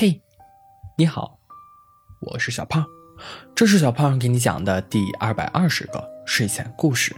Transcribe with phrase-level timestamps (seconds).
[0.00, 0.22] 嘿，
[0.96, 1.40] 你好，
[2.20, 2.86] 我是小胖，
[3.52, 7.12] 这是小胖给你讲的第二百二十个睡前故事。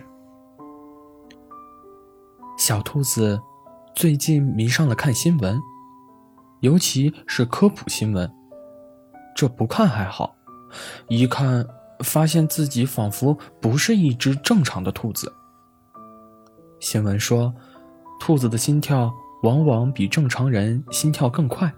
[2.56, 3.38] 小兔子
[3.94, 5.60] 最近迷上了看新闻，
[6.60, 8.32] 尤其是科普新闻。
[9.36, 10.34] 这不看还好，
[11.08, 11.62] 一看
[12.02, 15.30] 发现自己仿佛不是一只正常的兔子。
[16.80, 17.54] 新闻说，
[18.18, 19.12] 兔子的心跳
[19.42, 21.70] 往往比正常人心跳更快。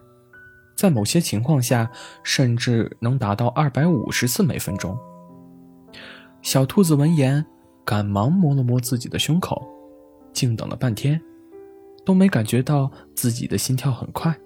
[0.82, 1.88] 在某些情况下，
[2.24, 4.98] 甚至能达到二百五十次每分钟。
[6.40, 7.46] 小兔子闻言，
[7.84, 9.64] 赶忙摸了摸自己的胸口，
[10.32, 11.22] 静等了半天，
[12.04, 14.36] 都没感觉到自己的心跳很快。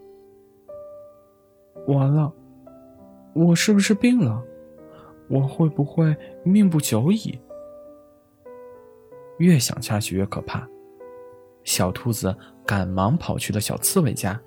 [1.88, 2.30] 完了，
[3.34, 4.44] 我是不是病了？
[5.30, 7.40] 我会不会命不久矣？
[9.38, 10.68] 越想下去越可怕。
[11.64, 14.38] 小兔子赶忙跑去了小刺猬家。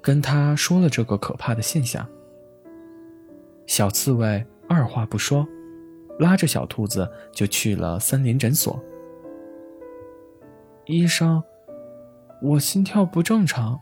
[0.00, 2.06] 跟他说了这个可怕的现象，
[3.66, 5.46] 小刺猬二话不说，
[6.18, 8.82] 拉着小兔子就去了森林诊所。
[10.86, 11.42] 医生，
[12.42, 13.80] 我心跳不正常。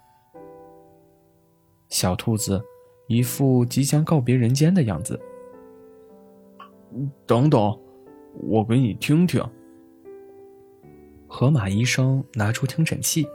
[1.88, 2.62] 小兔子
[3.08, 5.20] 一副即将告别人间的样子。
[7.26, 7.78] 等等，
[8.34, 9.42] 我给你听听。
[11.26, 13.26] 河马医生拿出听诊器。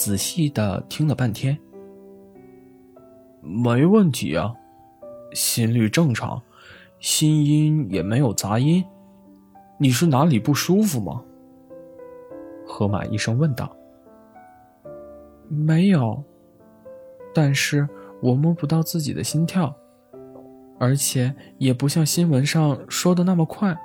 [0.00, 1.58] 仔细的听了半天，
[3.42, 4.50] 没问题啊，
[5.34, 6.40] 心率正常，
[7.00, 8.82] 心音也没有杂音。
[9.76, 11.22] 你是哪里不舒服吗？
[12.66, 13.76] 河马医生问道。
[15.50, 16.24] 没有，
[17.34, 17.86] 但是
[18.22, 19.76] 我摸不到自己的心跳，
[20.78, 23.78] 而且也不像新闻上说的那么快。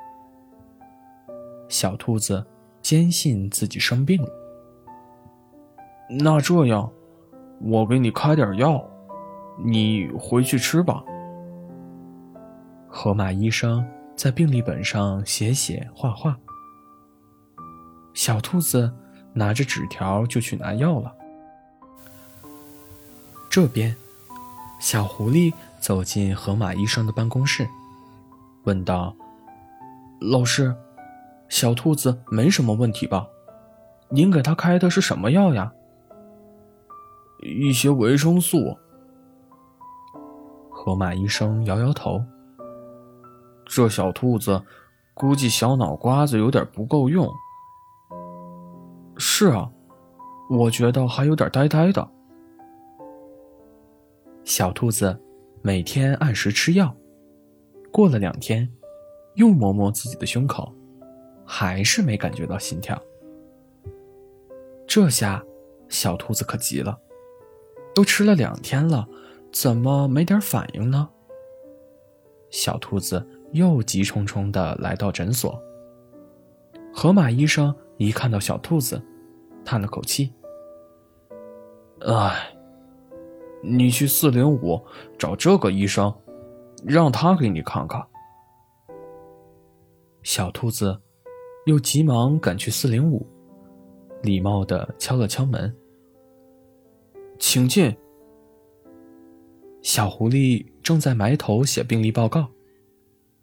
[1.68, 2.46] 小兔子
[2.82, 4.45] 坚信自己生病了。
[6.08, 6.92] 那这样，
[7.62, 8.84] 我给你开点药，
[9.64, 11.04] 你回去吃吧。
[12.88, 16.38] 河马医生在病历本上写写画画，
[18.14, 18.94] 小兔子
[19.34, 21.12] 拿着纸条就去拿药了。
[23.50, 23.96] 这边，
[24.80, 27.68] 小狐狸走进河马医生的办公室，
[28.66, 29.16] 问道
[30.22, 30.76] ：“老师，
[31.50, 33.28] 小兔子没什么问题吧？
[34.10, 35.74] 您给他开的是什么药呀？”
[37.42, 38.78] 一些维生素。
[40.70, 42.24] 河马医生摇摇头。
[43.66, 44.62] 这小兔子，
[45.16, 47.28] 估计小脑瓜子有点不够用。
[49.18, 49.72] 是啊，
[50.50, 52.08] 我觉得还有点呆呆的。
[54.44, 55.20] 小兔子
[55.64, 56.96] 每天按时吃药，
[57.92, 58.70] 过了两天，
[59.34, 60.72] 又摸摸自己的胸口，
[61.44, 63.02] 还是没感觉到心跳。
[64.86, 65.44] 这下，
[65.90, 66.96] 小兔子可急了。
[67.96, 69.08] 都吃了两天了，
[69.54, 71.10] 怎么没点反应呢？
[72.52, 75.60] 小兔子又急冲冲的来到诊所。
[76.94, 79.02] 河马医生一看到小兔子，
[79.64, 80.34] 叹了口气
[82.06, 82.54] ：“哎，
[83.64, 84.86] 你去四零五
[85.18, 86.14] 找这个医生，
[86.86, 88.06] 让他给你看看。”
[90.22, 91.00] 小兔子
[91.66, 93.26] 又急忙赶去四零五，
[94.22, 95.74] 礼貌的敲了敲门。
[97.40, 97.96] 请进。
[99.82, 102.50] 小狐狸正在埋头写病历报告，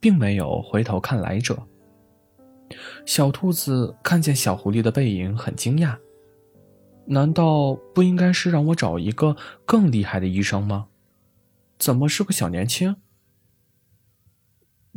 [0.00, 1.62] 并没有回头看来者。
[3.06, 5.96] 小兔子看见小狐狸的背影，很惊讶。
[7.04, 10.88] 难道不应该是让我找一个更厉害的医生吗？
[11.78, 12.96] 怎么是个小年轻？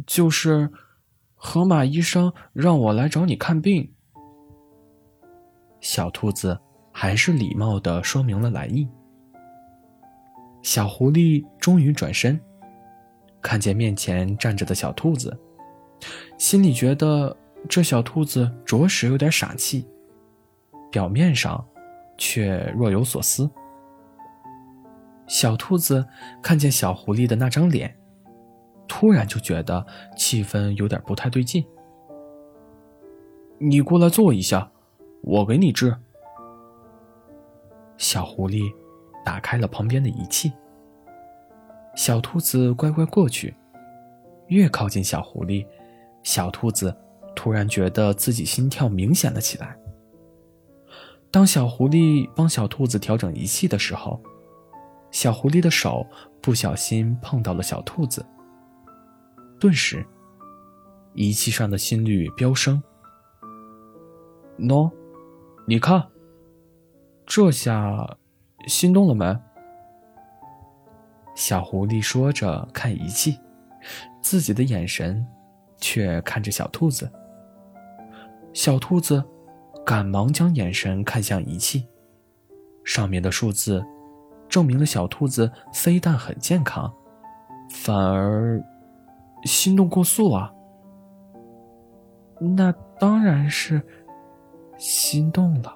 [0.06, 0.72] 就是，
[1.36, 3.94] 河马医生让我来找你看病。
[5.80, 6.60] 小兔子。
[6.98, 8.88] 还是礼貌的说明了来意。
[10.62, 12.40] 小狐狸终于转身，
[13.42, 15.38] 看见面前站着的小兔子，
[16.38, 17.36] 心里觉得
[17.68, 19.86] 这小兔子着实有点傻气，
[20.90, 21.62] 表面上
[22.18, 23.52] 却若有所思。
[25.28, 26.08] 小兔子
[26.42, 27.94] 看见小狐狸的那张脸，
[28.88, 31.62] 突然就觉得气氛有点不太对劲。
[33.60, 34.72] 你过来坐一下，
[35.24, 35.94] 我给你治。
[37.98, 38.74] 小狐狸
[39.24, 40.52] 打开了旁边的仪器，
[41.96, 43.56] 小兔子乖乖过去。
[44.48, 45.66] 越靠近小狐狸，
[46.22, 46.96] 小兔子
[47.36, 49.76] 突然觉得自己心跳明显了起来。
[51.32, 54.22] 当小狐狸帮小兔子调整仪器的时候，
[55.10, 56.06] 小狐狸的手
[56.42, 58.24] 不小心碰到了小兔子，
[59.60, 60.06] 顿时，
[61.14, 62.82] 仪器上的心率飙升。
[64.60, 64.92] 喏，
[65.66, 66.15] 你看。
[67.26, 68.18] 这下，
[68.68, 69.38] 心动了没？
[71.34, 73.40] 小狐狸说着看仪器，
[74.22, 75.26] 自己的眼神
[75.78, 77.12] 却看着小兔子。
[78.54, 79.22] 小兔子
[79.86, 81.88] 赶忙将眼神看向仪器，
[82.86, 83.86] 上面的数字
[84.48, 86.94] 证明了小兔子非但很健康，
[87.70, 88.64] 反而
[89.44, 90.54] 心动过速啊！
[92.40, 93.82] 那当然是
[94.78, 95.76] 心动了。